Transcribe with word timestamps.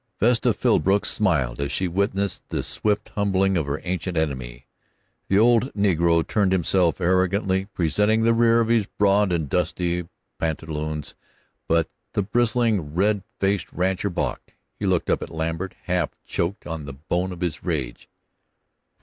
Vesta 0.19 0.51
Philbrook 0.51 1.05
smiled 1.05 1.61
as 1.61 1.71
she 1.71 1.87
witnessed 1.87 2.41
this 2.49 2.65
swift 2.65 3.09
humbling 3.09 3.55
of 3.55 3.67
her 3.67 3.79
ancient 3.83 4.17
enemy. 4.17 4.65
The 5.27 5.37
old 5.37 5.71
negro 5.75 6.25
turned 6.27 6.53
himself 6.53 6.99
arrogantly, 6.99 7.65
presenting 7.65 8.23
the 8.23 8.33
rear 8.33 8.61
of 8.61 8.67
his 8.67 8.87
broad 8.87 9.31
and 9.31 9.47
dusty 9.47 10.09
pantaloons; 10.39 11.13
but 11.67 11.87
the 12.13 12.23
bristling, 12.23 12.95
red 12.95 13.21
faced 13.37 13.71
rancher 13.71 14.09
balked. 14.09 14.55
He 14.73 14.87
looked 14.87 15.11
up 15.11 15.21
at 15.21 15.29
Lambert, 15.29 15.75
half 15.83 16.09
choked 16.25 16.65
on 16.65 16.85
the 16.85 16.93
bone 16.93 17.31
of 17.31 17.41
his 17.41 17.63
rage. 17.63 18.09